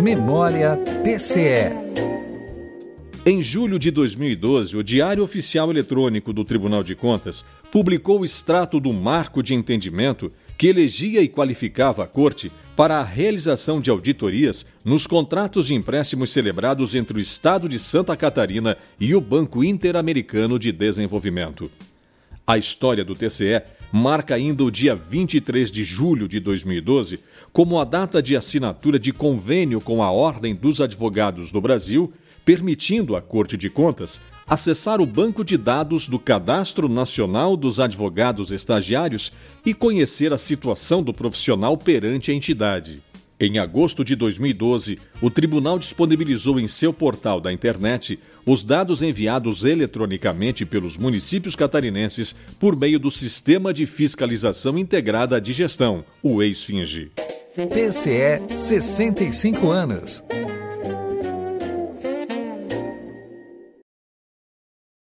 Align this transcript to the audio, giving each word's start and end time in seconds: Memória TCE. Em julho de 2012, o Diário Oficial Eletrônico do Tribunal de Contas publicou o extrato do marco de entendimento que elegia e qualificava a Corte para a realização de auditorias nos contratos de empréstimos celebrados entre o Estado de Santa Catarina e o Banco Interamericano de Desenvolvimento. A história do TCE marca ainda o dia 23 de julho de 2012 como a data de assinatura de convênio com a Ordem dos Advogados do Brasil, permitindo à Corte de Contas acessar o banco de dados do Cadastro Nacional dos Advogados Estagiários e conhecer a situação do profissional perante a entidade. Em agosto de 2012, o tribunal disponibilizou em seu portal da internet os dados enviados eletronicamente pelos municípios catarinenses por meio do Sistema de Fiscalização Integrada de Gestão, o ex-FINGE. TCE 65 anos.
Memória 0.00 0.78
TCE. 1.04 1.76
Em 3.26 3.42
julho 3.42 3.78
de 3.78 3.90
2012, 3.90 4.74
o 4.74 4.82
Diário 4.82 5.22
Oficial 5.22 5.70
Eletrônico 5.70 6.32
do 6.32 6.42
Tribunal 6.42 6.82
de 6.82 6.94
Contas 6.94 7.44
publicou 7.70 8.20
o 8.20 8.24
extrato 8.24 8.80
do 8.80 8.94
marco 8.94 9.42
de 9.42 9.52
entendimento 9.52 10.32
que 10.56 10.68
elegia 10.68 11.20
e 11.20 11.28
qualificava 11.28 12.04
a 12.04 12.06
Corte 12.06 12.50
para 12.74 12.96
a 12.96 13.04
realização 13.04 13.78
de 13.78 13.90
auditorias 13.90 14.64
nos 14.82 15.06
contratos 15.06 15.66
de 15.66 15.74
empréstimos 15.74 16.30
celebrados 16.30 16.94
entre 16.94 17.18
o 17.18 17.20
Estado 17.20 17.68
de 17.68 17.78
Santa 17.78 18.16
Catarina 18.16 18.78
e 18.98 19.14
o 19.14 19.20
Banco 19.20 19.62
Interamericano 19.62 20.58
de 20.58 20.72
Desenvolvimento. 20.72 21.70
A 22.46 22.56
história 22.56 23.04
do 23.04 23.14
TCE 23.14 23.62
marca 23.92 24.34
ainda 24.34 24.64
o 24.64 24.70
dia 24.70 24.94
23 24.94 25.70
de 25.70 25.82
julho 25.82 26.28
de 26.28 26.38
2012 26.40 27.20
como 27.52 27.78
a 27.78 27.84
data 27.84 28.22
de 28.22 28.36
assinatura 28.36 28.98
de 28.98 29.12
convênio 29.12 29.80
com 29.80 30.02
a 30.02 30.10
Ordem 30.10 30.54
dos 30.54 30.80
Advogados 30.80 31.50
do 31.50 31.60
Brasil, 31.60 32.12
permitindo 32.44 33.16
à 33.16 33.20
Corte 33.20 33.56
de 33.56 33.68
Contas 33.68 34.20
acessar 34.46 35.00
o 35.00 35.06
banco 35.06 35.44
de 35.44 35.56
dados 35.56 36.08
do 36.08 36.18
Cadastro 36.18 36.88
Nacional 36.88 37.56
dos 37.56 37.80
Advogados 37.80 38.50
Estagiários 38.50 39.32
e 39.64 39.74
conhecer 39.74 40.32
a 40.32 40.38
situação 40.38 41.02
do 41.02 41.12
profissional 41.12 41.76
perante 41.76 42.30
a 42.30 42.34
entidade. 42.34 43.02
Em 43.42 43.58
agosto 43.58 44.04
de 44.04 44.14
2012, 44.14 44.98
o 45.22 45.30
tribunal 45.30 45.78
disponibilizou 45.78 46.60
em 46.60 46.68
seu 46.68 46.92
portal 46.92 47.40
da 47.40 47.50
internet 47.50 48.20
os 48.44 48.64
dados 48.64 49.02
enviados 49.02 49.64
eletronicamente 49.64 50.66
pelos 50.66 50.98
municípios 50.98 51.56
catarinenses 51.56 52.34
por 52.58 52.76
meio 52.76 52.98
do 52.98 53.10
Sistema 53.10 53.72
de 53.72 53.86
Fiscalização 53.86 54.76
Integrada 54.76 55.40
de 55.40 55.54
Gestão, 55.54 56.04
o 56.22 56.42
ex-FINGE. 56.42 57.12
TCE 57.54 58.56
65 58.56 59.70
anos. 59.70 60.22